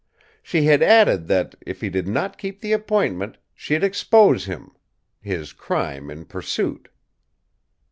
She 0.41 0.63
had 0.63 0.81
added 0.81 1.27
that, 1.27 1.53
if 1.63 1.81
he 1.81 1.89
did 1.91 2.07
not 2.07 2.39
keep 2.39 2.59
the 2.61 2.71
appointment, 2.73 3.37
she'd 3.53 3.83
expose 3.83 4.45
him 4.45 4.71
his 5.19 5.53
crime 5.53 6.09
in 6.09 6.25
Pursuit." 6.25 6.89